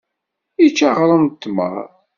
[0.61, 1.75] Yečča aɣrum d tmeṛ